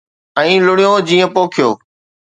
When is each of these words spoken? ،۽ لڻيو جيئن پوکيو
،۽ 0.43 0.49
لڻيو 0.69 0.93
جيئن 1.11 1.27
پوکيو 1.37 1.69